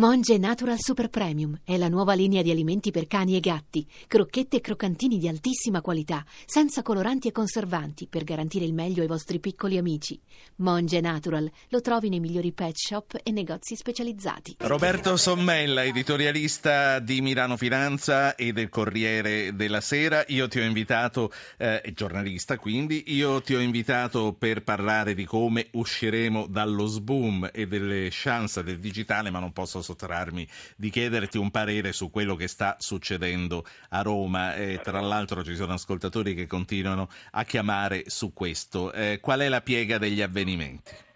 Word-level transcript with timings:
Monge 0.00 0.38
Natural 0.38 0.78
Super 0.78 1.10
Premium 1.10 1.60
è 1.62 1.76
la 1.76 1.90
nuova 1.90 2.14
linea 2.14 2.40
di 2.40 2.50
alimenti 2.50 2.90
per 2.90 3.06
cani 3.06 3.36
e 3.36 3.40
gatti, 3.40 3.86
crocchette 4.06 4.56
e 4.56 4.60
croccantini 4.62 5.18
di 5.18 5.28
altissima 5.28 5.82
qualità, 5.82 6.24
senza 6.46 6.80
coloranti 6.80 7.28
e 7.28 7.32
conservanti, 7.32 8.06
per 8.06 8.24
garantire 8.24 8.64
il 8.64 8.72
meglio 8.72 9.02
ai 9.02 9.06
vostri 9.06 9.40
piccoli 9.40 9.76
amici. 9.76 10.18
Monge 10.56 11.02
Natural 11.02 11.50
lo 11.68 11.80
trovi 11.82 12.08
nei 12.08 12.18
migliori 12.18 12.50
pet 12.52 12.76
shop 12.76 13.20
e 13.22 13.30
negozi 13.30 13.76
specializzati. 13.76 14.56
Roberto 14.60 15.18
Sommella, 15.18 15.84
editorialista 15.84 16.98
di 16.98 17.20
Milano 17.20 17.58
Finanza 17.58 18.36
e 18.36 18.52
del 18.52 18.70
Corriere 18.70 19.54
della 19.54 19.82
Sera. 19.82 20.24
Io 20.28 20.48
ti 20.48 20.60
ho 20.60 20.64
invitato, 20.64 21.30
eh, 21.58 21.82
giornalista 21.94 22.56
quindi, 22.56 23.04
io 23.08 23.42
ti 23.42 23.54
ho 23.54 23.60
invitato 23.60 24.32
per 24.32 24.62
parlare 24.62 25.12
di 25.12 25.26
come 25.26 25.68
usciremo 25.72 26.46
dallo 26.46 26.86
sboom 26.86 27.50
e 27.52 27.66
delle 27.66 28.08
chance 28.10 28.62
del 28.62 28.78
digitale, 28.78 29.28
ma 29.28 29.40
non 29.40 29.52
posso 29.52 29.88
sottrarmi 29.90 30.46
di 30.76 30.90
chiederti 30.90 31.38
un 31.38 31.50
parere 31.50 31.92
su 31.92 32.10
quello 32.10 32.36
che 32.36 32.48
sta 32.48 32.76
succedendo 32.78 33.64
a 33.90 34.02
Roma. 34.02 34.54
Eh, 34.54 34.80
tra 34.82 35.00
l'altro 35.00 35.42
ci 35.42 35.54
sono 35.54 35.72
ascoltatori 35.72 36.34
che 36.34 36.46
continuano 36.46 37.08
a 37.32 37.44
chiamare 37.44 38.08
su 38.08 38.32
questo. 38.32 38.92
Eh, 38.92 39.18
qual 39.20 39.40
è 39.40 39.48
la 39.48 39.60
piega 39.60 39.98
degli 39.98 40.22
avvenimenti? 40.22 41.08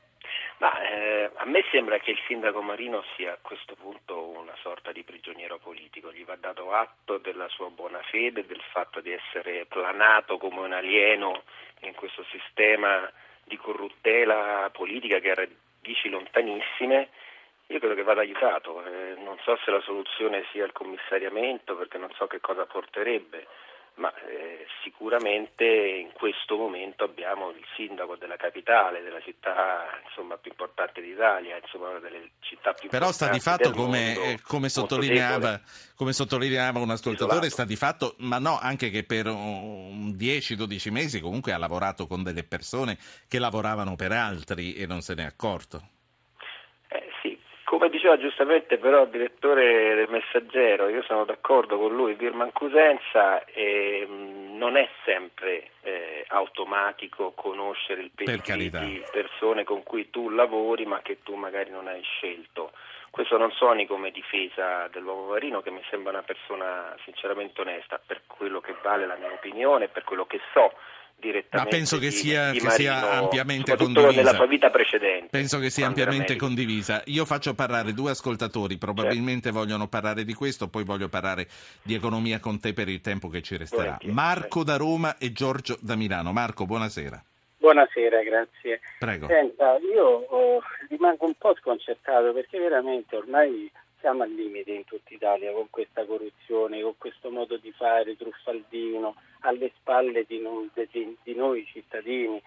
Ma, 0.58 0.72
eh, 0.82 1.30
a 1.34 1.44
me 1.46 1.64
sembra 1.70 1.98
che 1.98 2.12
il 2.12 2.18
sindaco 2.26 2.62
Marino 2.62 3.04
sia 3.16 3.32
a 3.32 3.38
questo 3.40 3.74
punto 3.74 4.28
una 4.28 4.54
sorta 4.62 4.92
di 4.92 5.02
prigioniero 5.02 5.58
politico, 5.58 6.12
gli 6.12 6.24
va 6.24 6.36
dato 6.36 6.72
atto 6.72 7.18
della 7.18 7.48
sua 7.48 7.68
buona 7.70 8.00
fede, 8.10 8.46
del 8.46 8.62
fatto 8.72 9.00
di 9.00 9.12
essere 9.12 9.66
planato 9.66 10.38
come 10.38 10.60
un 10.60 10.72
alieno 10.72 11.42
in 11.80 11.94
questo 11.94 12.24
sistema 12.30 13.10
di 13.44 13.56
corruttela 13.56 14.70
politica 14.72 15.18
che 15.18 15.30
ha 15.30 15.34
radici 15.34 16.08
lontanissime 16.08 17.10
io 17.66 17.78
credo 17.78 17.94
che 17.94 18.02
vada 18.02 18.20
aiutato, 18.20 18.84
eh, 18.84 19.14
non 19.22 19.38
so 19.42 19.56
se 19.64 19.70
la 19.70 19.80
soluzione 19.80 20.44
sia 20.52 20.64
il 20.64 20.72
commissariamento 20.72 21.76
perché 21.76 21.98
non 21.98 22.10
so 22.16 22.26
che 22.26 22.40
cosa 22.40 22.66
porterebbe, 22.66 23.46
ma 23.96 24.12
eh, 24.26 24.66
sicuramente 24.82 25.64
in 25.64 26.10
questo 26.12 26.56
momento 26.56 27.04
abbiamo 27.04 27.50
il 27.50 27.64
sindaco 27.76 28.16
della 28.16 28.36
capitale, 28.36 29.02
della 29.02 29.20
città 29.20 30.00
insomma, 30.04 30.36
più 30.36 30.50
importante 30.50 31.00
d'Italia, 31.00 31.56
insomma, 31.62 31.98
delle 32.00 32.32
città 32.40 32.72
più 32.72 32.88
Però 32.88 33.12
sta 33.12 33.28
di 33.28 33.38
fatto, 33.38 33.70
come, 33.70 34.14
mondo, 34.14 34.22
eh, 34.22 34.40
come, 34.42 34.68
sottolineava, 34.68 35.60
come, 35.94 36.12
sottolineava, 36.12 36.80
un 36.80 36.90
ascoltatore, 36.90 37.48
sta 37.50 37.64
di 37.64 37.76
fatto, 37.76 38.16
ma 38.18 38.38
no, 38.38 38.58
anche 38.60 38.90
che 38.90 39.04
per 39.04 39.26
10-12 39.26 40.90
mesi 40.90 41.20
comunque 41.20 41.52
ha 41.52 41.58
lavorato 41.58 42.06
con 42.06 42.24
delle 42.24 42.42
persone 42.42 42.98
che 43.28 43.38
lavoravano 43.38 43.94
per 43.94 44.10
altri 44.10 44.74
e 44.74 44.86
non 44.86 45.02
se 45.02 45.14
ne 45.14 45.22
è 45.22 45.26
accorto. 45.26 45.93
Diceva 48.04 48.20
giustamente 48.20 48.76
però 48.76 49.04
il 49.04 49.08
direttore 49.08 49.94
del 49.94 50.10
Messaggero, 50.10 50.90
io 50.90 51.02
sono 51.04 51.24
d'accordo 51.24 51.78
con 51.78 51.96
lui, 51.96 52.12
Birman 52.12 52.52
Cusenza 52.52 53.42
eh, 53.46 54.06
non 54.06 54.76
è 54.76 54.86
sempre 55.06 55.70
eh, 55.80 56.22
automatico 56.28 57.32
conoscere 57.34 58.02
il 58.02 58.10
per 58.12 58.42
di 58.42 59.02
persone 59.10 59.64
con 59.64 59.82
cui 59.84 60.10
tu 60.10 60.28
lavori 60.28 60.84
ma 60.84 61.00
che 61.00 61.22
tu 61.22 61.34
magari 61.36 61.70
non 61.70 61.86
hai 61.86 62.02
scelto. 62.02 62.72
Questo 63.08 63.38
non 63.38 63.50
suoni 63.52 63.86
come 63.86 64.10
difesa 64.10 64.86
dell'uomo 64.88 65.30
marino 65.30 65.62
che 65.62 65.70
mi 65.70 65.82
sembra 65.88 66.12
una 66.12 66.22
persona 66.22 66.94
sinceramente 67.04 67.62
onesta 67.62 67.98
per 68.04 68.20
quello 68.26 68.60
che 68.60 68.74
vale 68.82 69.06
la 69.06 69.16
mia 69.16 69.32
opinione, 69.32 69.88
per 69.88 70.04
quello 70.04 70.26
che 70.26 70.40
so 70.52 70.74
ma 71.50 71.66
penso 71.66 71.98
che, 71.98 72.10
sia, 72.10 72.50
di 72.50 72.58
che 72.58 72.70
sia 72.70 73.12
ampiamente 73.12 73.76
condivisa. 73.76 74.10
nella 74.10 74.34
sua 74.34 74.46
vita 74.46 74.70
precedente. 74.70 75.28
Penso 75.30 75.58
che 75.58 75.70
sia 75.70 75.86
ampiamente 75.86 76.36
condivisa. 76.36 77.02
Io 77.06 77.24
faccio 77.24 77.54
parlare 77.54 77.92
due 77.92 78.10
ascoltatori, 78.10 78.76
probabilmente 78.76 79.44
certo. 79.44 79.58
vogliono 79.58 79.88
parlare 79.88 80.24
di 80.24 80.34
questo, 80.34 80.68
poi 80.68 80.84
voglio 80.84 81.08
parlare 81.08 81.46
di 81.82 81.94
economia 81.94 82.40
con 82.40 82.60
te 82.60 82.72
per 82.72 82.88
il 82.88 83.00
tempo 83.00 83.28
che 83.28 83.42
ci 83.42 83.56
resterà. 83.56 83.98
Marco 84.04 84.64
da 84.64 84.76
Roma 84.76 85.16
e 85.18 85.32
Giorgio 85.32 85.78
da 85.80 85.94
Milano. 85.96 86.32
Marco, 86.32 86.66
buonasera. 86.66 87.22
Buonasera, 87.58 88.22
grazie. 88.22 88.80
Prego. 88.98 89.26
Senta, 89.26 89.78
io 89.78 90.04
oh, 90.04 90.62
rimango 90.90 91.24
un 91.24 91.34
po' 91.38 91.54
sconcertato 91.58 92.34
perché 92.34 92.58
veramente 92.58 93.16
ormai 93.16 93.70
siamo 94.00 94.22
al 94.22 94.30
limite 94.30 94.70
in 94.70 94.84
tutta 94.84 95.14
Italia 95.14 95.50
con 95.52 95.68
questa 95.70 96.04
corruzione, 96.04 96.82
con 96.82 96.92
questo 96.98 97.30
modo 97.30 97.56
di 97.56 97.72
fare 97.72 98.16
truffaldino 98.16 99.14
alle 99.44 99.72
spalle 99.76 100.24
di 100.26 100.40
noi, 100.40 100.70
di, 100.90 101.34
noi 101.34 101.64
cittadini. 101.66 102.40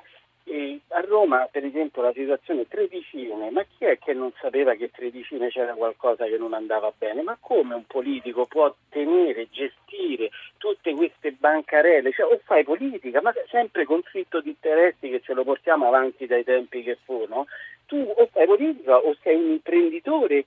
E 0.50 0.80
a 0.90 1.02
Roma, 1.02 1.48
per 1.52 1.66
esempio, 1.66 2.02
la 2.02 2.14
situazione 2.14 2.68
tredicine, 2.70 3.50
ma 3.52 3.64
chi 3.64 3.84
è 3.84 3.98
che 3.98 4.14
non 4.14 4.32
sapeva 4.40 4.76
che 4.76 4.90
tredicine 4.90 5.50
c'era 5.50 5.74
qualcosa 5.74 6.26
che 6.26 6.38
non 6.38 6.54
andava 6.54 6.94
bene? 6.98 7.22
Ma 7.22 7.38
come 7.40 7.76
un 7.76 7.86
politico 7.86 8.46
può 8.46 8.74
tenere, 8.90 9.50
gestire 9.50 10.30
tutte 10.58 10.94
queste 10.94 11.34
bancarelle? 11.34 12.14
Cioè, 12.14 12.32
o 12.32 12.40
fai 12.46 12.64
politica, 12.64 13.22
ma 13.22 13.34
sempre 13.50 13.84
conflitto 13.84 14.40
di 14.40 14.50
interessi 14.50 15.10
che 15.10 15.20
ce 15.22 15.34
lo 15.34 15.44
portiamo 15.44 15.88
avanti 15.88 16.26
dai 16.26 16.46
tempi 16.46 16.82
che 16.82 16.98
furono. 17.04 17.46
Tu 17.86 17.98
o 17.98 18.28
fai 18.32 18.46
politica 18.46 18.98
o 18.98 19.16
sei 19.22 19.36
un 19.36 19.52
imprenditore 19.52 20.46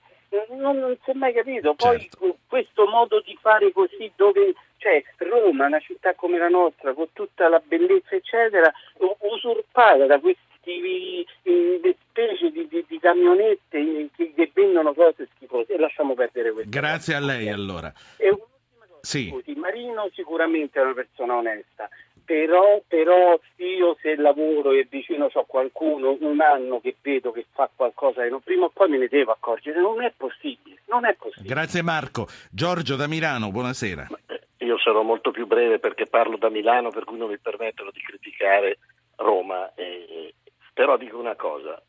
non, 0.57 0.77
non 0.77 0.97
si 1.03 1.11
è 1.11 1.13
mai 1.13 1.33
capito. 1.33 1.73
Poi 1.73 1.99
certo. 1.99 2.37
questo 2.47 2.87
modo 2.87 3.21
di 3.21 3.37
fare 3.39 3.71
così 3.71 4.11
dove 4.15 4.53
cioè 4.81 5.03
Roma, 5.17 5.67
una 5.67 5.79
città 5.79 6.15
come 6.15 6.39
la 6.39 6.49
nostra, 6.49 6.93
con 6.93 7.07
tutta 7.13 7.47
la 7.47 7.61
bellezza 7.63 8.15
eccetera, 8.15 8.71
usurpata 9.19 10.07
da 10.07 10.19
questi 10.19 11.25
eh, 11.43 11.95
specie 12.09 12.49
di, 12.49 12.67
di, 12.67 12.83
di 12.87 12.99
camionette 12.99 14.09
che, 14.15 14.33
che, 14.35 14.51
vendono 14.53 14.93
cose 14.93 15.27
schifose 15.35 15.73
e 15.73 15.77
lasciamo 15.77 16.15
perdere 16.15 16.51
questo. 16.51 16.69
Grazie 16.71 17.13
a 17.13 17.19
lei 17.19 17.49
allora. 17.49 17.93
E 18.17 18.29
un'ultima 18.29 18.85
cosa, 18.87 18.99
sì. 19.01 19.29
scusi, 19.29 19.53
Marino 19.53 20.09
sicuramente 20.13 20.79
è 20.79 20.83
una 20.83 20.93
persona 20.95 21.35
onesta, 21.35 21.87
però, 22.25 22.81
però, 22.87 23.39
io 23.57 23.97
se 24.01 24.15
lavoro 24.15 24.71
e 24.71 24.87
vicino 24.89 25.29
ho 25.31 25.45
qualcuno 25.45 26.17
un 26.21 26.41
anno 26.41 26.79
che 26.81 26.95
vedo 27.01 27.31
che 27.31 27.45
fa 27.51 27.69
qualcosa 27.75 28.23
che 28.23 28.35
prima 28.43 28.65
o 28.65 28.69
poi 28.69 28.89
me 28.89 28.97
ne 28.97 29.07
devo 29.07 29.31
accorgere, 29.31 29.79
non 29.79 30.01
è 30.01 30.11
possibile, 30.17 30.79
non 30.87 31.05
è 31.05 31.13
possibile. 31.13 31.53
Grazie 31.53 31.83
Marco. 31.83 32.27
Giorgio 32.49 32.95
da 32.95 33.07
Milano, 33.07 33.51
buonasera. 33.51 34.07
Eh, 34.27 34.30
io 34.61 34.77
sarò 34.77 35.01
molto 35.01 35.31
più 35.31 35.47
breve 35.47 35.79
perché 35.79 36.05
parlo 36.05 36.37
da 36.37 36.49
Milano 36.49 36.89
per 36.89 37.03
cui 37.03 37.17
non 37.17 37.29
mi 37.29 37.39
permettono 37.39 37.91
di 37.91 38.01
criticare 38.01 38.79
Roma, 39.15 39.73
eh, 39.75 40.33
però 40.73 40.97
dico 40.97 41.17
una 41.17 41.35
cosa, 41.35 41.81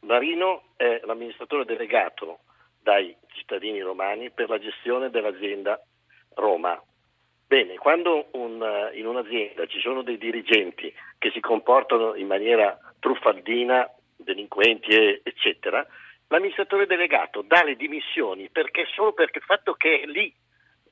Marino 0.00 0.72
è 0.76 1.00
l'amministratore 1.04 1.64
delegato 1.64 2.40
dai 2.80 3.14
cittadini 3.34 3.80
romani 3.80 4.30
per 4.30 4.48
la 4.48 4.58
gestione 4.58 5.10
dell'azienda 5.10 5.80
Roma. 6.34 6.80
Bene, 7.46 7.76
quando 7.76 8.28
un, 8.32 8.90
in 8.94 9.06
un'azienda 9.06 9.66
ci 9.66 9.80
sono 9.80 10.02
dei 10.02 10.18
dirigenti 10.18 10.92
che 11.18 11.30
si 11.32 11.40
comportano 11.40 12.14
in 12.14 12.26
maniera 12.26 12.78
truffaldina, 13.00 13.90
delinquenti, 14.16 15.20
eccetera, 15.22 15.84
l'amministratore 16.28 16.86
delegato 16.86 17.42
dà 17.42 17.64
le 17.64 17.74
dimissioni 17.74 18.48
perché 18.50 18.86
solo 18.94 19.12
perché 19.12 19.38
il 19.38 19.44
fatto 19.44 19.74
che 19.74 20.02
è 20.02 20.06
lì 20.06 20.32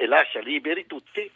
e 0.00 0.06
lascia 0.06 0.38
liberi 0.38 0.86
tutti 0.86 1.28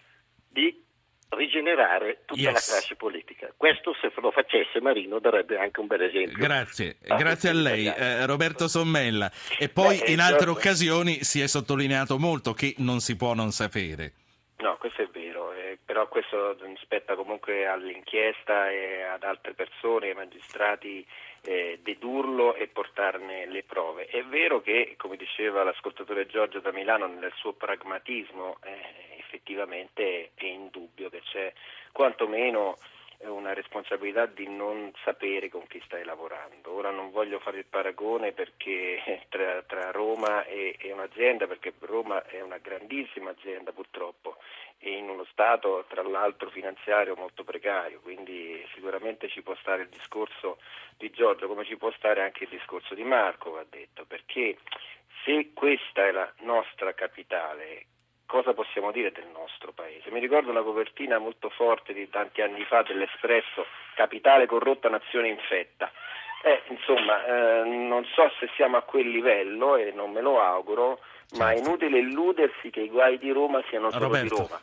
di 0.49 0.85
rigenerare 1.31 2.23
tutta 2.25 2.41
yes. 2.41 2.53
la 2.53 2.73
classe 2.73 2.95
politica. 2.95 3.53
Questo 3.57 3.93
se 4.01 4.13
lo 4.21 4.31
facesse 4.31 4.81
Marino 4.81 5.19
darebbe 5.19 5.59
anche 5.59 5.81
un 5.81 5.89
bel 5.89 6.03
esempio. 6.03 6.39
Grazie, 6.39 6.99
ah, 7.09 7.17
grazie 7.17 7.49
a 7.49 7.55
lei 7.55 7.87
eh, 7.87 8.25
Roberto 8.25 8.69
Sommella. 8.69 9.31
E 9.59 9.69
poi 9.69 9.99
Beh, 9.99 10.13
in 10.13 10.21
altre 10.21 10.47
certo. 10.47 10.53
occasioni 10.53 11.25
si 11.25 11.41
è 11.41 11.49
sottolineato 11.49 12.19
molto 12.19 12.53
che 12.53 12.75
non 12.79 13.01
si 13.01 13.17
può 13.17 13.35
non 13.35 13.51
sapere. 13.51 14.13
No, 14.59 14.77
questo 14.77 15.03
è 15.03 15.09
vero, 15.13 15.53
eh, 15.55 15.77
però 15.85 16.07
questo 16.07 16.57
spetta 16.83 17.17
comunque 17.17 17.67
all'inchiesta 17.67 18.71
e 18.71 19.03
ad 19.03 19.25
altre 19.25 19.55
persone, 19.55 20.11
ai 20.11 20.15
magistrati, 20.15 21.05
eh, 21.43 21.81
dedurlo 21.83 22.55
e 22.55 22.69
portarne 22.69 23.47
le 23.47 23.63
prove. 23.65 24.07
È 24.07 24.23
vero 24.25 24.61
che, 24.61 24.95
come 24.97 25.17
diceva 25.17 25.65
l'ascoltatore 25.65 26.27
Giorgio 26.27 26.61
da 26.61 26.73
Milano, 26.73 27.07
nel 27.07 27.33
suo 27.37 27.53
pragmatismo 27.53 28.59
eh, 28.65 29.19
effettivamente 29.19 30.31
è 30.35 30.45
indubbio 30.45 31.09
che 31.09 31.21
c'è 31.21 31.53
quantomeno 31.91 32.77
una 33.29 33.53
responsabilità 33.53 34.27
di 34.27 34.49
non 34.49 34.91
sapere 35.05 35.49
con 35.49 35.67
chi 35.69 35.81
stai 35.85 36.05
lavorando. 36.05 36.73
Ora 36.73 36.91
non 36.91 37.11
voglio 37.11 37.39
fare 37.39 37.59
il 37.59 37.67
paragone 37.67 38.33
perché, 38.33 39.25
tra, 39.29 39.63
tra, 39.63 39.91
Roma 39.91 40.45
e, 40.45 40.77
e, 40.79 40.93
un'azienda, 40.93 41.47
perché 41.47 41.73
Roma 41.81 42.25
è 42.27 42.41
una 42.41 42.59
grandissima 42.59 43.31
azienda 43.31 43.73
purtroppo 43.73 44.32
in 44.83 45.09
uno 45.09 45.25
stato 45.31 45.85
tra 45.89 46.03
l'altro 46.03 46.51
finanziario 46.51 47.15
molto 47.15 47.45
precario, 47.45 48.01
quindi 48.01 48.65
sicuramente 48.75 49.29
ci 49.29 49.43
può 49.43 49.55
stare 49.57 49.83
il 49.83 49.89
discorso 49.89 50.59
di 50.97 51.11
Giorgio 51.11 51.47
come 51.47 51.65
ci 51.65 51.77
può 51.77 51.91
stare 51.93 52.23
anche 52.23 52.45
il 52.45 52.51
discorso 52.51 52.95
di 52.95 53.05
Marco, 53.05 53.51
va 53.51 53.65
detto, 53.69 54.05
perché 54.07 54.59
se 55.25 55.53
questa 55.55 56.07
è 56.07 56.11
la 56.11 56.31
nostra 56.41 56.95
capitale, 56.95 57.87
cosa 58.27 58.55
possiamo 58.55 58.91
dire 58.91 59.13
del 59.13 59.29
nostro 59.29 59.73
paese? 59.73 60.11
Mi 60.11 60.21
ricordo 60.21 60.51
una 60.51 60.63
copertina 60.63 61.19
molto 61.19 61.49
forte 61.51 61.93
di 61.93 62.09
tanti 62.09 62.41
anni 62.43 62.65
fa 62.65 62.83
dell'Espresso, 62.83 63.67
Capitale 63.95 64.47
corrotta, 64.47 64.89
nazione 64.89 65.29
infetta. 65.29 65.93
Eh, 66.43 66.63
insomma, 66.69 67.25
eh, 67.25 67.65
non 67.65 68.05
so 68.07 68.29
se 68.41 68.49
siamo 68.57 68.77
a 68.79 68.83
quel 68.83 69.09
livello 69.09 69.77
e 69.77 69.93
non 69.93 70.11
me 70.11 70.23
lo 70.23 70.41
auguro. 70.41 71.01
Ma 71.37 71.53
è 71.53 71.59
inutile 71.59 71.99
illudersi 71.99 72.71
che 72.71 72.81
i 72.81 72.89
guai 72.89 73.19
di 73.19 73.31
Roma 73.31 73.63
siano 73.69 73.91
solo 73.91 74.05
Roberto. 74.05 74.35
di 74.35 74.41
Roma. 74.41 74.61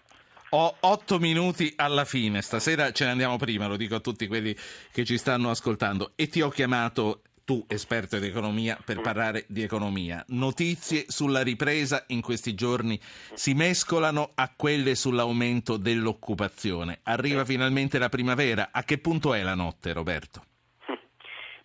Ho 0.51 0.75
otto 0.79 1.19
minuti 1.19 1.73
alla 1.75 2.05
fine, 2.05 2.41
stasera 2.41 2.91
ce 2.91 3.05
ne 3.05 3.11
andiamo 3.11 3.37
prima, 3.37 3.67
lo 3.67 3.77
dico 3.77 3.95
a 3.95 3.99
tutti 3.99 4.25
quelli 4.25 4.55
che 4.91 5.05
ci 5.05 5.17
stanno 5.17 5.51
ascoltando 5.51 6.13
e 6.15 6.27
ti 6.27 6.41
ho 6.41 6.49
chiamato 6.49 7.21
tu 7.49 7.65
esperto 7.67 8.19
di 8.19 8.27
economia 8.27 8.77
per 8.83 8.99
mm. 8.99 9.01
parlare 9.01 9.45
di 9.47 9.63
economia. 9.63 10.23
Notizie 10.27 11.05
sulla 11.07 11.41
ripresa 11.41 12.03
in 12.07 12.21
questi 12.21 12.53
giorni 12.53 12.99
si 13.33 13.55
mescolano 13.55 14.31
a 14.35 14.51
quelle 14.55 14.93
sull'aumento 14.93 15.77
dell'occupazione. 15.77 16.99
Arriva 17.03 17.45
finalmente 17.45 17.97
la 17.97 18.09
primavera. 18.09 18.69
A 18.71 18.83
che 18.83 18.99
punto 18.99 19.33
è 19.33 19.41
la 19.41 19.55
notte, 19.55 19.93
Roberto? 19.93 20.43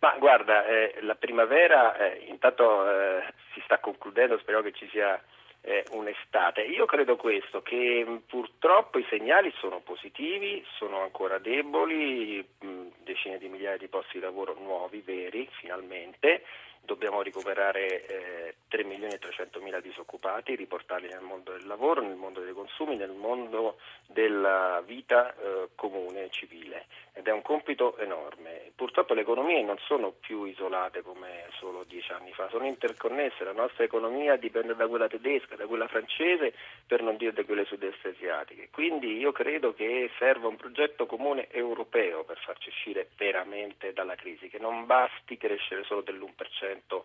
Ma 0.04 0.16
guarda, 0.18 0.66
eh, 0.66 0.96
la 1.00 1.14
primavera 1.14 1.96
eh, 1.96 2.26
intanto 2.28 2.86
eh, 2.90 3.24
si 3.54 3.62
sta 3.64 3.78
concludendo, 3.78 4.36
spero 4.36 4.60
che 4.60 4.72
ci 4.72 4.86
sia 4.90 5.18
eh, 5.62 5.82
un'estate. 5.92 6.60
Io 6.60 6.84
credo 6.84 7.16
questo, 7.16 7.62
che 7.62 8.04
mh, 8.06 8.24
purtroppo 8.26 8.98
i 8.98 9.06
segnali 9.08 9.50
sono 9.56 9.80
positivi, 9.80 10.62
sono 10.76 11.00
ancora 11.00 11.38
deboli, 11.38 12.46
mh, 12.60 12.88
decine 13.02 13.38
di 13.38 13.48
migliaia 13.48 13.78
di 13.78 13.88
posti 13.88 14.18
di 14.18 14.24
lavoro 14.24 14.54
nuovi, 14.60 15.00
veri, 15.00 15.48
finalmente, 15.52 16.44
dobbiamo 16.82 17.22
recuperare 17.22 18.04
eh, 18.04 18.54
3 18.68 18.84
milioni 18.84 19.14
e 19.14 19.18
300 19.18 19.58
mila 19.62 19.80
disoccupati, 19.80 20.54
riportarli 20.54 21.08
nel 21.08 21.22
mondo 21.22 21.52
del 21.52 21.66
lavoro, 21.66 22.02
nel 22.02 22.16
mondo 22.16 22.40
dei 22.40 22.52
consumi, 22.52 22.96
nel 22.96 23.12
mondo 23.12 23.78
della 24.06 24.82
vita 24.84 25.34
eh, 25.34 25.68
comune 25.74 26.24
e 26.24 26.30
civile 26.30 26.84
ed 27.24 27.30
è 27.30 27.32
un 27.32 27.40
compito 27.40 27.96
enorme. 27.96 28.72
Purtroppo 28.76 29.14
le 29.14 29.22
economie 29.22 29.62
non 29.62 29.78
sono 29.78 30.12
più 30.12 30.44
isolate 30.44 31.00
come 31.00 31.46
solo 31.58 31.84
dieci 31.84 32.12
anni 32.12 32.32
fa, 32.34 32.50
sono 32.50 32.66
interconnesse, 32.66 33.44
la 33.44 33.52
nostra 33.52 33.82
economia 33.82 34.36
dipende 34.36 34.76
da 34.76 34.86
quella 34.86 35.08
tedesca, 35.08 35.56
da 35.56 35.66
quella 35.66 35.88
francese, 35.88 36.52
per 36.86 37.00
non 37.00 37.16
dire 37.16 37.32
da 37.32 37.42
quelle 37.44 37.64
sud-est 37.64 38.04
asiatiche. 38.04 38.68
Quindi 38.70 39.16
io 39.16 39.32
credo 39.32 39.72
che 39.72 40.10
serva 40.18 40.48
un 40.48 40.56
progetto 40.56 41.06
comune 41.06 41.48
europeo 41.50 42.24
per 42.24 42.36
farci 42.44 42.68
uscire 42.68 43.08
veramente 43.16 43.94
dalla 43.94 44.16
crisi, 44.16 44.50
che 44.50 44.58
non 44.58 44.84
basti 44.84 45.38
crescere 45.38 45.82
solo 45.84 46.02
dell'1% 46.02 47.02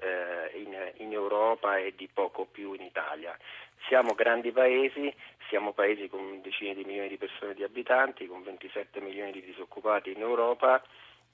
eh, 0.00 0.58
in, 0.58 0.92
in 1.04 1.12
Europa 1.12 1.76
e 1.76 1.94
di 1.94 2.08
poco 2.08 2.46
più 2.46 2.72
in 2.72 2.82
Italia. 2.82 3.36
Siamo 3.86 4.14
grandi 4.14 4.50
paesi, 4.52 5.14
siamo 5.48 5.72
paesi 5.72 6.08
con 6.08 6.40
decine 6.42 6.74
di 6.74 6.84
milioni 6.84 7.08
di 7.08 7.16
persone 7.16 7.54
di 7.54 7.62
abitanti, 7.62 8.26
con 8.26 8.42
27 8.42 9.00
milioni 9.00 9.32
di 9.32 9.42
disoccupati 9.42 10.12
in 10.12 10.20
Europa 10.20 10.82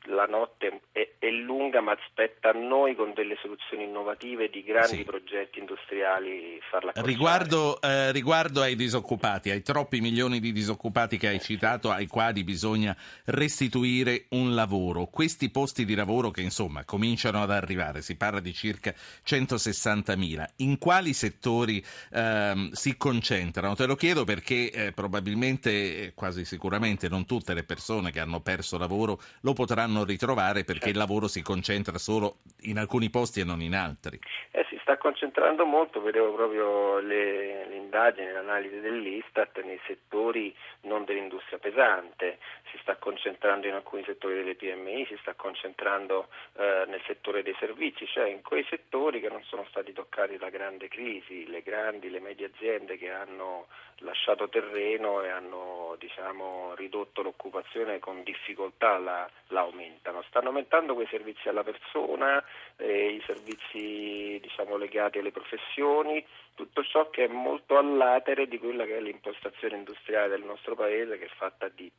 la 0.07 0.27
notte 0.27 0.81
è, 0.93 1.09
è, 1.19 1.31
lunga 1.31 1.81
ma 1.81 1.93
aspetta 1.93 2.51
a 2.51 2.53
noi 2.53 2.95
con 2.95 3.13
delle 3.15 3.37
soluzioni 3.41 3.85
innovative 3.85 4.51
di 4.51 4.63
grandi 4.63 4.97
sì. 4.97 5.05
progetti 5.05 5.59
industriali 5.59 6.61
farla 6.71 6.93
riguardo, 6.97 7.81
eh, 7.81 8.13
riguardo, 8.13 8.61
ai 8.61 8.77
disoccupati, 8.77 9.51
ai 9.51 9.63
troppi 9.63 10.01
milioni 10.01 10.41
di 10.41 10.53
disoccupati 10.53 11.17
che 11.17 11.29
hai 11.29 11.41
citato, 11.41 11.91
ai 11.91 12.07
quali 12.07 12.45
bisogna 12.45 12.97
restituire 13.27 14.27
un 14.31 14.55
lavoro, 14.55 15.07
questi 15.07 15.51
posti 15.51 15.85
di 15.85 15.95
lavoro 15.95 16.31
che 16.31 16.43
insomma 16.43 16.85
cominciano 16.85 17.43
ad 17.43 17.51
arrivare, 17.51 18.03
si 18.03 18.17
parla 18.17 18.41
di 18.41 18.53
circa 18.53 18.93
160.000, 19.27 20.45
in 20.57 20.79
quali 20.79 21.13
settori 21.13 21.85
eh, 22.13 22.69
si 22.73 22.97
concentrano? 22.97 23.75
Te 23.75 23.87
lo 23.87 23.97
chiedo 23.97 24.25
perché 24.25 24.71
eh, 24.71 24.93
probabilmente, 24.93 26.13
quasi 26.15 26.45
sicuramente 26.45 27.09
non 27.09 27.25
tutte 27.25 27.55
le 27.55 27.65
persone 27.65 28.11
che 28.11 28.21
hanno 28.21 28.41
perso 28.41 28.79
lavoro 28.79 29.21
lo 29.41 29.53
potranno 29.53 29.94
non 29.95 30.05
ritrovare 30.05 30.65
perché 30.65 30.91
il 30.91 30.97
lavoro 30.97 31.29
si 31.29 31.41
concentra 31.41 31.97
solo 31.97 32.41
in 32.63 32.79
alcuni 32.79 33.09
posti 33.09 33.41
e 33.41 33.45
non 33.45 33.63
in 33.63 33.75
altri. 33.75 34.19
Sta 34.85 34.99
concentrando 34.99 35.65
molto, 35.65 36.03
vedevo 36.03 36.35
proprio 36.35 36.99
le, 36.99 37.65
le 37.65 37.75
indagini, 37.75 38.31
l'analisi 38.31 38.81
dell'Istat 38.81 39.63
nei 39.63 39.81
settori 39.87 40.55
non 40.83 41.07
dell'industria 41.07 41.59
pesante, 41.59 42.37
si 42.71 42.77
sta 42.83 42.97
concentrando 42.97 43.67
in 43.67 43.73
alcuni 43.73 44.05
settori 44.05 44.35
delle 44.35 44.57
PMI, 44.57 45.07
si 45.07 45.17
sta 45.23 45.33
concentrando 45.33 46.29
eh, 46.57 46.85
nel 46.87 47.01
settore 47.07 47.43
dei 47.43 47.57
servizi, 47.59 48.07
cioè 48.07 48.29
in 48.29 48.43
quei 48.43 48.63
settori 48.69 49.21
che 49.21 49.31
non 49.31 49.43
sono 49.45 49.65
stati 49.71 49.95
toccati 49.95 50.37
da 50.37 50.51
grande 50.51 50.89
crisi, 50.89 51.47
le 51.47 51.63
grandi, 51.63 52.11
le 52.11 52.21
medie 52.21 52.51
aziende 52.53 52.99
che 52.99 53.11
hanno 53.11 53.69
lasciato 53.99 54.49
terreno 54.49 55.23
e 55.23 55.31
hanno 55.31 55.97
diciamo, 55.99 56.75
ridotto 56.75 57.23
l'occupazione 57.23 57.99
con 58.01 58.23
difficoltà 58.23 58.99
la, 58.99 59.29
l'aumentano. 59.49 60.23
Stanno 60.29 60.49
aumentando 60.49 60.95
quei 60.95 61.07
servizi 61.07 61.49
alla 61.49 61.63
persona, 61.63 62.43
eh, 62.77 63.13
i 63.13 63.23
servizi 63.25 64.39
diciamo, 64.41 64.74
legati 64.77 65.19
alle 65.19 65.31
professioni, 65.31 66.25
tutto 66.55 66.85
ciò 66.85 67.11
che 67.11 67.25
è 67.25 67.29
molto 67.29 67.77
all'atere 67.77 68.47
di 68.47 68.59
quella 68.59 68.85
che 68.85 68.97
è 68.97 69.01
l'impostazione 69.01 69.77
industriale 69.77 70.29
del 70.29 70.45
nostro 70.45 70.75
paese 70.75 71.19
che 71.19 71.27
è 71.27 71.35
fatta 71.37 71.69
di 71.69 71.91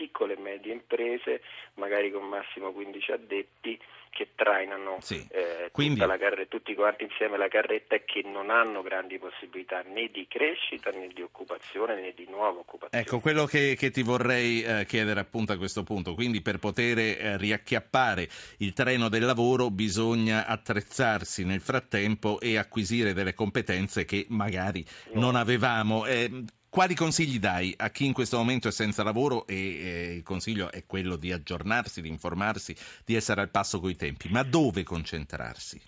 piccole 0.00 0.32
e 0.32 0.40
medie 0.40 0.72
imprese, 0.72 1.42
magari 1.74 2.10
con 2.10 2.26
massimo 2.26 2.72
15 2.72 3.12
addetti, 3.12 3.78
che 4.08 4.30
trainano 4.34 4.96
sì. 5.00 5.24
eh, 5.30 5.68
Quindi... 5.70 6.00
carre- 6.00 6.48
tutti 6.48 6.74
quanti 6.74 7.04
insieme 7.04 7.36
la 7.36 7.48
carretta 7.48 7.94
e 7.94 8.04
che 8.04 8.22
non 8.24 8.50
hanno 8.50 8.82
grandi 8.82 9.18
possibilità 9.18 9.82
né 9.82 10.10
di 10.10 10.26
crescita 10.26 10.90
né 10.90 11.08
di 11.08 11.22
occupazione 11.22 12.00
né 12.00 12.12
di 12.14 12.26
nuova 12.28 12.60
occupazione. 12.60 13.04
Ecco, 13.04 13.20
quello 13.20 13.44
che, 13.44 13.76
che 13.78 13.90
ti 13.90 14.02
vorrei 14.02 14.62
eh, 14.62 14.84
chiedere 14.86 15.20
appunto 15.20 15.52
a 15.52 15.56
questo 15.56 15.84
punto, 15.84 16.14
quindi 16.14 16.40
per 16.40 16.58
poter 16.58 16.98
eh, 16.98 17.36
riacchiappare 17.36 18.28
il 18.58 18.72
treno 18.72 19.08
del 19.08 19.24
lavoro 19.24 19.70
bisogna 19.70 20.46
attrezzarsi 20.46 21.44
nel 21.44 21.60
frattempo 21.60 22.40
e 22.40 22.56
acquisire 22.56 23.12
delle 23.12 23.34
competenze 23.34 24.04
che 24.06 24.26
magari 24.30 24.84
no. 25.12 25.20
non 25.20 25.36
avevamo. 25.36 26.06
Eh, 26.06 26.30
quali 26.70 26.94
consigli 26.94 27.38
dai 27.40 27.74
a 27.76 27.90
chi 27.90 28.06
in 28.06 28.12
questo 28.12 28.36
momento 28.36 28.68
è 28.68 28.70
senza 28.70 29.02
lavoro 29.02 29.44
e 29.48 29.54
eh, 29.54 30.14
il 30.14 30.22
consiglio 30.22 30.70
è 30.70 30.86
quello 30.86 31.16
di 31.16 31.32
aggiornarsi, 31.32 32.00
di 32.00 32.08
informarsi, 32.08 32.74
di 33.04 33.16
essere 33.16 33.40
al 33.40 33.50
passo 33.50 33.80
coi 33.80 33.96
tempi, 33.96 34.28
ma 34.30 34.44
dove 34.44 34.84
concentrarsi? 34.84 35.82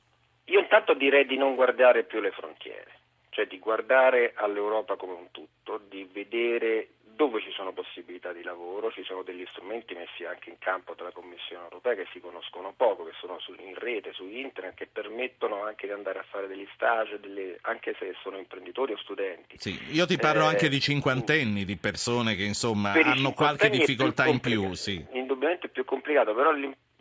Io 0.46 0.58
intanto 0.58 0.94
direi 0.94 1.24
di 1.24 1.36
non 1.36 1.54
guardare 1.54 2.02
più 2.02 2.20
le 2.20 2.32
frontiere, 2.32 2.98
cioè 3.30 3.46
di 3.46 3.60
guardare 3.60 4.32
all'Europa 4.34 4.96
come 4.96 5.12
un 5.12 5.30
tutto, 5.30 5.80
di 5.88 6.08
vedere 6.12 6.88
dove 7.14 7.40
ci 7.40 7.50
sono 7.52 7.72
possibilità 7.72 8.32
di 8.32 8.42
lavoro, 8.42 8.90
ci 8.90 9.02
sono 9.04 9.22
degli 9.22 9.44
strumenti 9.50 9.94
messi 9.94 10.24
anche 10.24 10.50
in 10.50 10.58
campo 10.58 10.94
dalla 10.94 11.12
Commissione 11.12 11.64
europea 11.64 11.94
che 11.94 12.06
si 12.12 12.20
conoscono 12.20 12.72
poco, 12.76 13.04
che 13.04 13.12
sono 13.20 13.38
in 13.58 13.74
rete, 13.74 14.12
su 14.12 14.26
internet, 14.26 14.74
che 14.74 14.88
permettono 14.90 15.62
anche 15.64 15.86
di 15.86 15.92
andare 15.92 16.18
a 16.18 16.24
fare 16.28 16.46
degli 16.46 16.66
stage, 16.74 17.20
delle, 17.20 17.58
anche 17.62 17.94
se 17.98 18.14
sono 18.22 18.38
imprenditori 18.38 18.92
o 18.92 18.98
studenti. 18.98 19.56
Sì, 19.58 19.78
io 19.90 20.06
ti 20.06 20.16
parlo 20.16 20.44
eh, 20.44 20.48
anche 20.48 20.68
di 20.68 20.80
cinquantenni, 20.80 21.64
di 21.64 21.76
persone 21.76 22.34
che 22.34 22.44
insomma 22.44 22.92
hanno 22.92 23.32
qualche 23.32 23.70
difficoltà 23.70 24.26
in 24.26 24.40
più. 24.40 24.72
Sì. 24.74 25.04
Indubbiamente 25.12 25.66
è 25.66 25.70
più 25.70 25.84
complicato, 25.84 26.34
però 26.34 26.50
l'importante 26.52 26.91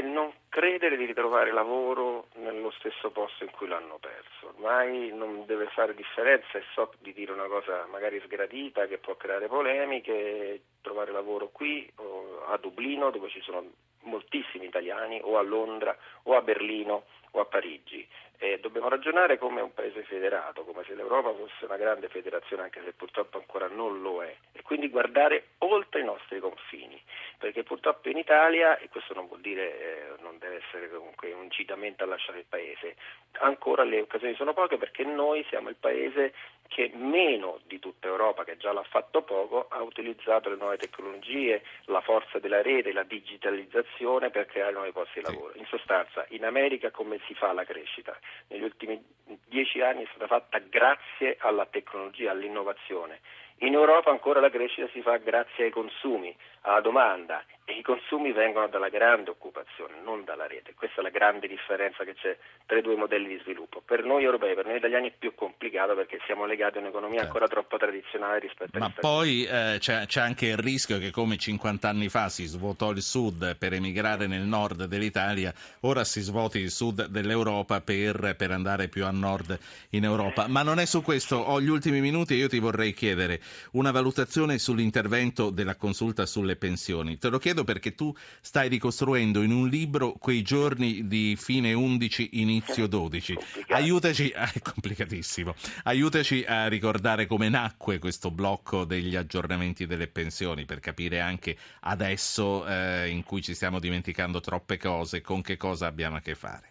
non 0.02 0.32
credere 0.48 0.96
di 0.96 1.04
ritrovare 1.04 1.52
lavoro 1.52 2.28
nello 2.36 2.70
stesso 2.72 3.10
posto 3.10 3.44
in 3.44 3.50
cui 3.50 3.68
l'hanno 3.68 3.98
perso. 3.98 4.54
Ormai 4.54 5.12
non 5.12 5.44
deve 5.46 5.66
fare 5.66 5.94
differenza 5.94 6.58
e 6.58 6.64
so 6.72 6.92
di 7.00 7.12
dire 7.12 7.32
una 7.32 7.46
cosa 7.46 7.86
magari 7.90 8.20
sgradita 8.20 8.86
che 8.86 8.98
può 8.98 9.16
creare 9.16 9.46
polemiche, 9.46 10.62
trovare 10.80 11.12
lavoro 11.12 11.48
qui 11.48 11.90
o 11.96 12.44
a 12.46 12.56
Dublino 12.56 13.10
dove 13.10 13.28
ci 13.28 13.40
sono 13.42 13.64
moltissimi 14.02 14.66
italiani 14.66 15.20
o 15.22 15.36
a 15.36 15.42
Londra 15.42 15.96
o 16.24 16.36
a 16.36 16.40
Berlino 16.40 17.04
o 17.32 17.40
a 17.40 17.44
Parigi. 17.44 18.06
E 18.38 18.58
dobbiamo 18.58 18.88
ragionare 18.88 19.36
come 19.36 19.60
un 19.60 19.74
paese 19.74 20.02
federato, 20.04 20.64
come 20.64 20.82
se 20.84 20.94
l'Europa 20.94 21.34
fosse 21.34 21.66
una 21.66 21.76
grande 21.76 22.08
federazione, 22.08 22.62
anche 22.62 22.80
se 22.82 22.92
purtroppo 22.94 23.36
ancora 23.36 23.68
non 23.68 24.00
lo 24.00 24.22
è, 24.22 24.34
e 24.52 24.62
quindi 24.62 24.88
guardare 24.88 25.48
oltre 25.58 26.00
i 26.00 26.04
nostri 26.04 26.40
confini, 26.40 26.98
perché 27.40 27.62
purtroppo 27.62 28.10
in 28.10 28.18
Italia, 28.18 28.76
e 28.76 28.90
questo 28.90 29.14
non 29.14 29.26
vuol 29.26 29.40
dire, 29.40 29.80
eh, 29.80 30.22
non 30.22 30.36
deve 30.38 30.49
essere 30.60 30.88
comunque 30.90 31.32
un 31.32 31.44
incitamento 31.44 32.04
a 32.04 32.06
lasciare 32.06 32.38
il 32.40 32.46
paese, 32.48 32.96
ancora 33.40 33.82
le 33.82 34.00
occasioni 34.00 34.34
sono 34.34 34.52
poche 34.52 34.76
perché 34.76 35.04
noi 35.04 35.44
siamo 35.48 35.68
il 35.68 35.76
paese 35.76 36.32
che 36.70 36.88
meno 36.94 37.58
di 37.66 37.80
tutta 37.80 38.06
Europa, 38.06 38.44
che 38.44 38.56
già 38.56 38.72
l'ha 38.72 38.84
fatto 38.84 39.22
poco, 39.22 39.66
ha 39.68 39.82
utilizzato 39.82 40.48
le 40.48 40.56
nuove 40.56 40.76
tecnologie, 40.76 41.62
la 41.86 42.00
forza 42.00 42.38
della 42.38 42.62
rete, 42.62 42.92
la 42.92 43.02
digitalizzazione 43.02 44.30
per 44.30 44.46
creare 44.46 44.72
nuovi 44.72 44.92
posti 44.92 45.18
di 45.18 45.26
lavoro. 45.26 45.52
In 45.56 45.66
sostanza, 45.66 46.24
in 46.28 46.44
America 46.44 46.92
come 46.92 47.18
si 47.26 47.34
fa 47.34 47.52
la 47.52 47.64
crescita? 47.64 48.16
Negli 48.48 48.62
ultimi 48.62 49.02
dieci 49.46 49.80
anni 49.80 50.04
è 50.04 50.08
stata 50.10 50.28
fatta 50.28 50.58
grazie 50.60 51.36
alla 51.40 51.66
tecnologia, 51.66 52.30
all'innovazione. 52.30 53.18
In 53.62 53.74
Europa 53.74 54.10
ancora 54.10 54.40
la 54.40 54.48
crescita 54.48 54.88
si 54.92 55.02
fa 55.02 55.16
grazie 55.16 55.64
ai 55.64 55.70
consumi, 55.70 56.34
alla 56.62 56.80
domanda 56.80 57.44
e 57.64 57.72
i 57.72 57.82
consumi 57.82 58.32
vengono 58.32 58.68
dalla 58.68 58.88
grande 58.88 59.30
occupazione, 59.30 60.00
non 60.02 60.24
dalla 60.24 60.46
rete. 60.50 60.74
Questa 60.74 61.00
è 61.00 61.02
la 61.02 61.10
grande 61.10 61.46
differenza 61.46 62.02
che 62.04 62.14
c'è 62.14 62.36
tra 62.66 62.78
i 62.78 62.82
due 62.82 62.96
modelli 62.96 63.28
di 63.28 63.38
sviluppo. 63.42 63.82
Per 63.84 64.04
noi 64.04 64.24
europei, 64.24 64.54
per 64.54 64.66
noi 64.66 64.76
italiani 64.76 65.08
è 65.08 65.12
più 65.16 65.34
complicato 65.34 65.94
perché 65.94 66.18
siamo 66.26 66.46
legati 66.46 66.78
a 66.78 66.80
un'economia 66.80 67.20
certo. 67.20 67.32
ancora 67.32 67.48
troppo 67.48 67.76
tradizionale 67.76 68.38
rispetto 68.40 68.76
a 68.76 68.80
Ma 68.80 68.90
poi 68.90 69.44
eh, 69.44 69.76
c'è, 69.78 70.06
c'è, 70.06 70.20
anche 70.20 70.46
il 70.46 70.56
rischio 70.56 70.98
che 70.98 71.10
come 71.10 71.36
50 71.36 71.88
anni 71.88 72.08
fa 72.08 72.28
si 72.28 72.46
svuotò 72.46 72.90
il 72.90 73.02
sud 73.02 73.56
per 73.56 73.72
emigrare 73.72 74.26
nel 74.26 74.42
nord 74.42 74.84
dell'Italia, 74.84 75.52
ora 75.80 76.04
si 76.04 76.20
svuoti 76.20 76.58
il 76.58 76.70
sud 76.70 77.06
dell'Europa 77.06 77.80
per, 77.80 78.34
per 78.36 78.50
andare 78.50 78.88
più 78.88 79.04
a 79.04 79.10
nord 79.10 79.58
in 79.90 80.04
Europa. 80.04 80.48
Ma 80.48 80.62
non 80.62 80.78
è 80.78 80.86
su 80.86 81.02
questo, 81.02 81.36
ho 81.36 81.60
gli 81.60 81.68
ultimi 81.68 82.00
minuti 82.00 82.34
e 82.34 82.36
io 82.36 82.48
ti 82.48 82.58
vorrei 82.58 82.92
chiedere 82.92 83.40
una 83.72 83.90
valutazione 83.90 84.58
sull'intervento 84.58 85.50
della 85.50 85.76
consulta 85.76 86.26
sulle 86.26 86.56
pensioni. 86.56 87.18
Te 87.18 87.28
lo 87.28 87.38
chiedo 87.38 87.50
chiedo 87.50 87.64
perché 87.64 87.94
tu 87.94 88.14
stai 88.40 88.68
ricostruendo 88.68 89.42
in 89.42 89.52
un 89.52 89.68
libro 89.68 90.12
quei 90.12 90.39
giorni 90.42 91.06
di 91.06 91.36
fine 91.36 91.72
11, 91.72 92.30
inizio 92.32 92.86
12. 92.86 93.36
Aiutaci, 93.68 94.28
è 94.30 94.50
complicatissimo, 94.62 95.54
aiutaci 95.84 96.44
a 96.46 96.68
ricordare 96.68 97.26
come 97.26 97.48
nacque 97.48 97.98
questo 97.98 98.30
blocco 98.30 98.84
degli 98.84 99.16
aggiornamenti 99.16 99.86
delle 99.86 100.08
pensioni 100.08 100.64
per 100.64 100.80
capire 100.80 101.20
anche 101.20 101.56
adesso 101.80 102.66
eh, 102.66 103.08
in 103.08 103.22
cui 103.22 103.42
ci 103.42 103.54
stiamo 103.54 103.78
dimenticando 103.78 104.40
troppe 104.40 104.76
cose, 104.76 105.20
con 105.20 105.42
che 105.42 105.56
cosa 105.56 105.86
abbiamo 105.86 106.16
a 106.16 106.20
che 106.20 106.34
fare 106.34 106.69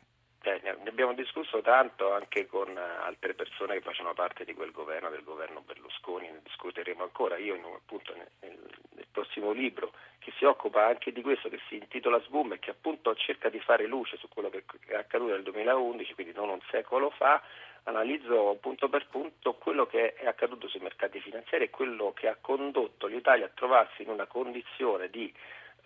abbiamo 1.02 1.14
discusso 1.14 1.62
tanto 1.62 2.12
anche 2.12 2.46
con 2.46 2.68
eh, 2.76 2.82
altre 2.82 3.34
persone 3.34 3.76
che 3.76 3.82
facevano 3.82 4.14
parte 4.14 4.44
di 4.44 4.54
quel 4.54 4.72
governo, 4.72 5.10
del 5.10 5.24
governo 5.24 5.62
Berlusconi, 5.62 6.30
ne 6.30 6.42
discuteremo 6.44 7.04
ancora. 7.04 7.38
Io 7.38 7.56
appunto 7.74 8.14
nel, 8.16 8.28
nel, 8.42 9.06
prossimo 9.10 9.52
libro 9.52 9.94
che 10.20 10.34
si 10.38 10.44
occupa 10.44 10.86
anche 10.86 11.14
di 11.14 11.22
questo, 11.22 11.48
che 11.48 11.60
si 11.70 11.78
intitola 11.78 12.20
Sboom 12.22 12.54
e 12.54 12.60
che 12.60 12.72
appunto 12.72 13.16
cerca 13.16 13.48
di 13.48 13.60
fare 13.62 13.88
luce 13.88 14.18
su 14.18 14.28
quello 14.28 14.50
che 14.50 14.66
è 14.88 14.96
accaduto 14.96 15.32
nel 15.32 15.44
2011, 15.44 16.14
quindi 16.16 16.34
non 16.34 16.50
un 16.50 16.60
secolo 16.70 17.10
fa, 17.12 17.42
analizzo 17.84 18.58
punto 18.60 18.90
per 18.90 19.08
punto 19.08 19.54
quello 19.54 19.86
che 19.86 20.16
è 20.16 20.28
accaduto 20.28 20.68
sui 20.68 20.82
mercati 20.82 21.22
finanziari 21.22 21.66
e 21.66 21.70
quello 21.70 22.12
che 22.12 22.28
ha 22.28 22.38
condotto 22.40 23.08
l'Italia 23.08 23.46
a 23.46 23.52
trovarsi 23.54 24.02
in 24.02 24.10
una 24.10 24.26
condizione 24.26 25.10
di 25.10 25.34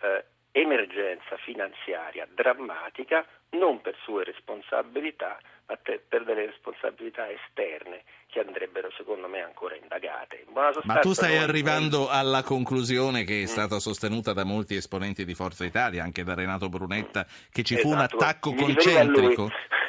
eh, 0.00 0.24
emergenza 0.50 1.36
finanziaria 1.38 2.28
drammatica 2.32 3.26
non 3.58 3.80
per 3.80 3.96
sue 4.02 4.24
responsabilità, 4.24 5.38
ma 5.66 5.76
per 5.76 6.24
delle 6.24 6.46
responsabilità 6.46 7.28
esterne 7.30 8.02
che 8.26 8.40
andrebbero 8.40 8.90
secondo 8.96 9.28
me 9.28 9.40
ancora 9.40 9.76
indagate. 9.76 10.44
Ma 10.52 10.98
tu 10.98 11.12
stai 11.12 11.36
arrivando 11.38 12.08
alla 12.08 12.42
conclusione 12.42 13.24
che 13.24 13.40
è 13.40 13.42
mm. 13.42 13.46
stata 13.46 13.78
sostenuta 13.78 14.32
da 14.32 14.44
molti 14.44 14.74
esponenti 14.74 15.24
di 15.24 15.34
Forza 15.34 15.64
Italia, 15.64 16.02
anche 16.02 16.24
da 16.24 16.34
Renato 16.34 16.68
Brunetta, 16.68 17.26
che 17.50 17.62
ci 17.62 17.74
esatto. 17.74 17.88
fu 17.88 17.94
un 17.94 18.00
esatto. 18.00 18.16
attacco 18.16 18.54
concentrico? 18.54 19.50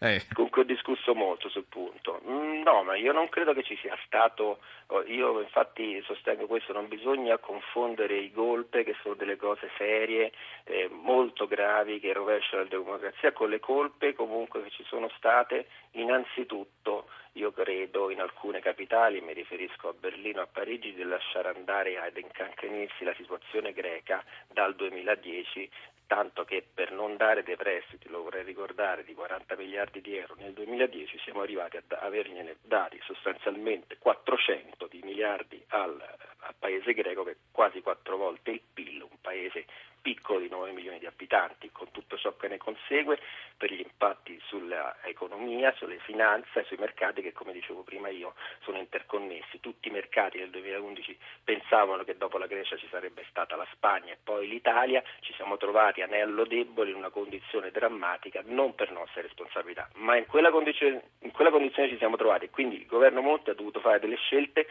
Eh. 0.00 0.22
Con 0.32 0.48
cui 0.48 0.62
ho 0.62 0.64
discusso 0.64 1.14
molto 1.14 1.48
sul 1.48 1.64
punto. 1.68 2.20
Mm, 2.28 2.62
no, 2.62 2.84
ma 2.84 2.94
io 2.94 3.12
non 3.12 3.28
credo 3.28 3.52
che 3.52 3.64
ci 3.64 3.76
sia 3.80 3.96
stato, 4.04 4.60
oh, 4.86 5.02
io 5.04 5.40
infatti 5.40 6.00
sostengo 6.02 6.46
questo, 6.46 6.72
non 6.72 6.86
bisogna 6.86 7.36
confondere 7.38 8.16
i 8.16 8.30
golpe 8.30 8.84
che 8.84 8.94
sono 9.02 9.14
delle 9.14 9.36
cose 9.36 9.68
serie, 9.76 10.32
eh, 10.64 10.88
molto 10.88 11.48
gravi 11.48 11.98
che 11.98 12.12
rovesciano 12.12 12.62
la 12.62 12.68
democrazia 12.68 13.32
con 13.32 13.50
le 13.50 13.58
colpe 13.58 14.14
comunque 14.14 14.62
che 14.62 14.70
ci 14.70 14.84
sono 14.84 15.08
state 15.16 15.66
innanzitutto 15.92 17.08
io 17.32 17.52
credo 17.52 18.10
in 18.10 18.20
alcune 18.20 18.60
capitali, 18.60 19.20
mi 19.20 19.32
riferisco 19.32 19.88
a 19.88 19.92
Berlino 19.92 20.40
a 20.40 20.48
Parigi, 20.50 20.92
di 20.92 21.04
lasciare 21.04 21.48
andare 21.54 21.98
ad 21.98 22.16
incancrenirsi 22.16 23.04
la 23.04 23.14
situazione 23.14 23.72
greca 23.72 24.24
dal 24.52 24.74
2010 24.74 25.70
tanto 26.08 26.44
che 26.44 26.66
per 26.74 26.90
non 26.90 27.16
dare 27.16 27.44
dei 27.44 27.54
prestiti, 27.54 28.08
lo 28.08 28.22
vorrei 28.22 28.42
ricordare, 28.42 29.04
di 29.04 29.14
40 29.14 29.54
miliardi 29.56 30.00
di 30.00 30.16
euro 30.16 30.34
nel 30.38 30.54
2010 30.54 31.18
siamo 31.18 31.42
arrivati 31.42 31.76
a 31.76 31.82
avergliene 32.00 32.56
dati 32.62 32.98
sostanzialmente 33.04 33.98
400 33.98 34.86
di 34.86 35.00
miliardi 35.04 35.62
al, 35.68 36.02
al 36.38 36.54
paese 36.58 36.94
greco 36.94 37.22
che 37.24 37.30
è 37.32 37.36
quasi 37.52 37.82
quattro 37.82 38.16
volte 38.16 38.50
il 38.50 38.62
PIL, 38.72 39.02
un 39.02 39.20
paese 39.20 39.66
piccolo 40.00 40.40
di 40.40 40.48
9 40.48 40.72
milioni 40.72 40.98
di 40.98 41.06
abitanti, 41.06 41.70
con 41.70 41.90
tutto 41.90 42.16
ciò 42.16 42.36
che 42.36 42.48
ne 42.48 42.56
consegue 42.56 43.18
per 43.56 43.72
gli 43.72 43.80
impatti 43.80 44.40
sull'economia, 44.46 45.72
sulle 45.76 45.98
finanze 45.98 46.60
e 46.60 46.64
sui 46.64 46.76
mercati 46.78 47.22
che, 47.22 47.32
come 47.32 47.52
dicevo 47.52 47.82
prima 47.82 48.08
io, 48.08 48.34
sono 48.62 48.78
interconnessi. 48.78 49.60
Tutti 49.60 49.88
i 49.88 49.90
mercati 49.90 50.38
nel 50.38 50.50
2011 50.50 51.18
pensavano 51.44 52.04
che 52.04 52.16
dopo 52.16 52.38
la 52.38 52.46
Grecia 52.46 52.76
ci 52.76 52.88
sarebbe 52.90 53.24
stata 53.28 53.56
la 53.56 53.66
Spagna 53.72 54.12
e 54.12 54.18
poi 54.22 54.48
l'Italia, 54.48 55.02
ci 55.20 55.32
siamo 55.34 55.56
trovati 55.56 56.02
anello 56.02 56.44
debole 56.44 56.90
in 56.90 56.96
una 56.96 57.10
condizione 57.10 57.70
drammatica, 57.70 58.42
non 58.44 58.74
per 58.74 58.90
nostra 58.92 59.22
responsabilità, 59.22 59.88
ma 59.94 60.16
in 60.16 60.26
quella 60.26 60.50
condizione, 60.50 61.02
in 61.20 61.32
quella 61.32 61.50
condizione 61.50 61.88
ci 61.88 61.98
siamo 61.98 62.16
trovati 62.16 62.46
e 62.46 62.50
quindi 62.50 62.76
il 62.76 62.86
governo 62.86 63.20
Monti 63.20 63.50
ha 63.50 63.54
dovuto 63.54 63.80
fare 63.80 63.98
delle 63.98 64.16
scelte 64.16 64.68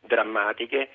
drammatiche, 0.00 0.90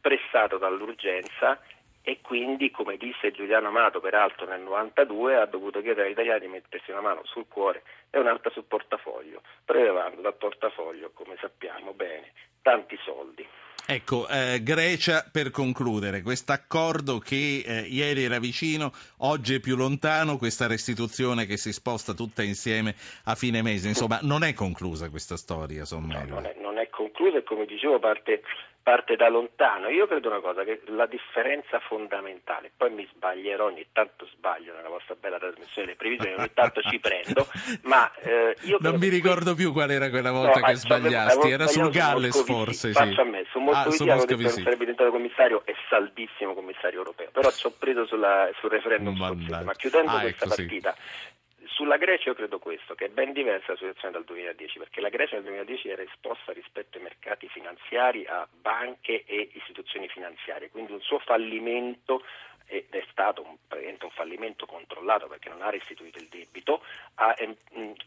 pressato 0.00 0.58
dall'urgenza 0.58 1.60
e 2.08 2.20
quindi, 2.22 2.70
come 2.70 2.96
disse 2.96 3.32
Giuliano 3.32 3.68
Amato, 3.68 4.00
peraltro 4.00 4.46
nel 4.46 4.62
92, 4.62 5.36
ha 5.36 5.44
dovuto 5.44 5.82
chiedere 5.82 6.06
agli 6.06 6.12
italiani 6.12 6.40
di 6.40 6.46
mettersi 6.46 6.90
una 6.90 7.02
mano 7.02 7.20
sul 7.26 7.44
cuore 7.46 7.82
e 8.08 8.18
un'altra 8.18 8.48
sul 8.48 8.64
portafoglio, 8.64 9.42
prelevando 9.62 10.22
dal 10.22 10.32
portafoglio, 10.32 11.10
come 11.12 11.36
sappiamo 11.38 11.92
bene, 11.92 12.32
tanti 12.62 12.98
soldi. 13.04 13.46
Ecco, 13.86 14.26
eh, 14.26 14.62
Grecia 14.62 15.28
per 15.30 15.50
concludere, 15.50 16.22
questo 16.22 16.52
accordo 16.52 17.18
che 17.18 17.62
eh, 17.66 17.80
ieri 17.80 18.24
era 18.24 18.38
vicino, 18.38 18.90
oggi 19.18 19.56
è 19.56 19.60
più 19.60 19.76
lontano, 19.76 20.38
questa 20.38 20.66
restituzione 20.66 21.44
che 21.44 21.58
si 21.58 21.74
sposta 21.74 22.14
tutta 22.14 22.42
insieme 22.42 22.94
a 23.24 23.34
fine 23.34 23.60
mese, 23.60 23.88
insomma 23.88 24.18
non 24.22 24.44
è 24.44 24.54
conclusa 24.54 25.10
questa 25.10 25.36
storia, 25.36 25.84
Sommello. 25.84 26.26
No, 26.26 26.34
non, 26.40 26.46
è, 26.46 26.56
non 26.58 26.78
è 26.78 26.88
conclusa 26.88 27.36
e 27.36 27.42
come 27.42 27.66
dicevo 27.66 27.98
parte 27.98 28.42
parte 28.88 29.16
da 29.16 29.28
lontano. 29.28 29.88
Io 29.88 30.06
credo 30.06 30.28
una 30.28 30.40
cosa, 30.40 30.64
che 30.64 30.80
la 30.86 31.04
differenza 31.04 31.78
fondamentale, 31.78 32.72
poi 32.74 32.90
mi 32.90 33.06
sbaglierò, 33.12 33.66
ogni 33.66 33.86
tanto 33.92 34.26
sbaglio 34.32 34.72
nella 34.74 34.88
vostra 34.88 35.14
bella 35.14 35.38
trasmissione 35.38 35.88
delle 35.88 35.96
previsioni, 35.98 36.32
ogni 36.38 36.50
tanto 36.54 36.80
ci 36.80 36.98
prendo, 36.98 37.46
ma 37.84 38.10
eh, 38.22 38.56
io... 38.62 38.78
Non 38.80 38.96
mi 38.96 39.08
ricordo 39.08 39.54
più 39.54 39.72
qual 39.72 39.90
era 39.90 40.08
quella 40.08 40.30
volta 40.30 40.60
no, 40.60 40.66
che 40.66 40.76
sbagliasti, 40.76 41.50
era 41.50 41.66
sul 41.66 41.90
Galles 41.90 42.42
forse, 42.44 42.88
sì. 42.88 42.94
Faccio 42.94 43.20
a 43.20 43.24
me, 43.24 43.44
su 43.50 43.58
Moscovici 43.58 44.08
ah, 44.08 44.14
avevo 44.14 44.24
detto 44.24 44.48
sì. 44.48 44.62
sarebbe 44.62 44.84
diventato 44.84 45.10
commissario 45.10 45.66
e 45.66 45.74
saldissimo 45.90 46.54
commissario 46.54 46.98
europeo, 46.98 47.28
però 47.30 47.50
ci 47.50 47.66
ho 47.66 47.72
preso 47.78 48.06
sulla, 48.06 48.48
sul 48.58 48.70
referendum 48.70 49.14
scozzese, 49.14 49.64
ma 49.64 49.74
chiudendo 49.74 50.12
ah, 50.12 50.20
questa 50.20 50.46
ecco, 50.46 50.54
partita... 50.54 50.94
Sì 50.96 51.36
sulla 51.78 51.96
Grecia 51.96 52.30
io 52.30 52.34
credo 52.34 52.58
questo, 52.58 52.96
che 52.96 53.04
è 53.04 53.08
ben 53.08 53.32
diversa 53.32 53.70
la 53.70 53.78
situazione 53.78 54.12
dal 54.12 54.24
2010, 54.24 54.78
perché 54.78 55.00
la 55.00 55.10
Grecia 55.10 55.36
nel 55.36 55.44
2010 55.44 55.88
era 55.88 56.02
esposta 56.02 56.50
rispetto 56.52 56.96
ai 56.96 57.04
mercati 57.04 57.46
finanziari 57.46 58.26
a 58.26 58.48
banche 58.50 59.22
e 59.24 59.50
istituzioni 59.54 60.08
finanziarie, 60.08 60.70
quindi 60.70 60.90
un 60.90 61.00
suo 61.00 61.20
fallimento 61.20 62.24
ed 62.66 62.86
è 62.90 63.04
stato 63.12 63.42
un, 63.42 63.56
un, 63.70 64.10
fallimento 64.10 64.66
controllato 64.66 65.28
perché 65.28 65.48
non 65.48 65.62
ha 65.62 65.70
restituito 65.70 66.18
il 66.18 66.26
debito, 66.28 66.82
ha 67.14 67.32
eh, 67.38 67.56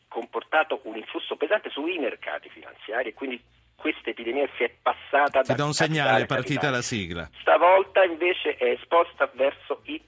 comportato 0.09 0.81
un 0.83 0.97
influsso 0.97 1.37
pesante 1.37 1.69
sui 1.69 1.97
mercati 1.97 2.49
finanziari 2.49 3.09
e 3.09 3.13
quindi 3.13 3.41
questa 3.81 4.11
epidemia 4.11 4.47
si 4.57 4.63
è 4.63 4.71
passata 4.81 5.41
Ti 5.41 5.47
da... 5.47 5.53
Ti 5.53 5.55
do 5.55 5.65
un 5.65 5.73
segnale, 5.73 6.23
è 6.23 6.25
partita 6.27 6.69
la 6.69 6.83
sigla. 6.83 7.27
Stavolta 7.39 8.03
invece 8.03 8.55
è 8.55 8.65
esposta 8.65 9.27
verso 9.33 9.60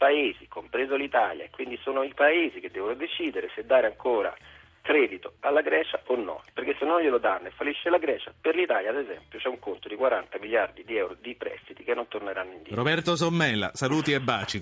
paesi, 0.04 0.50
compreso 0.50 0.96
l'Italia, 0.96 1.48
quindi 1.50 1.80
sono 1.82 2.04
i 2.04 2.14
paesi 2.14 2.60
che 2.60 2.70
devono 2.70 2.94
decidere 2.94 3.50
se 3.56 3.66
dare 3.66 3.88
ancora 3.88 4.36
credito 4.82 5.36
alla 5.40 5.62
Grecia 5.62 6.02
o 6.08 6.16
no, 6.18 6.42
perché 6.54 6.76
se 6.78 6.84
non 6.84 7.00
glielo 7.00 7.20
danno 7.20 7.48
e 7.48 7.52
fallisce 7.52 7.90
la 7.90 8.00
Grecia, 8.00 8.34
per 8.40 8.54
l'Italia 8.54 8.90
ad 8.90 8.98
esempio 8.98 9.40
c'è 9.40 9.48
un 9.48 9.60
conto 9.60 9.88
di 9.88 9.96
40 9.96 10.38
miliardi 10.40 10.84
di 10.84 10.98
euro 10.98 11.16
di 11.22 11.36
prestiti 11.36 11.86
che 11.86 11.94
non 11.94 12.10
torneranno 12.10 12.52
indietro. 12.52 12.76
Roberto 12.76 13.16
Sommella, 13.16 13.72
saluti 13.74 14.12
e 14.12 14.20
baci. 14.20 14.52